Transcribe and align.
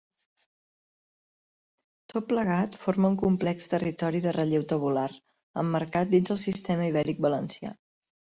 Tot 2.13 2.25
plegat 2.31 2.79
forma 2.85 3.11
un 3.13 3.19
complex 3.23 3.69
territori 3.75 4.23
de 4.25 4.33
relleu 4.37 4.65
tabular 4.73 5.05
emmarcat 5.65 6.13
dins 6.15 6.33
el 6.37 6.43
Sistema 6.45 6.89
Ibèric 6.93 7.25
valencià. 7.27 7.75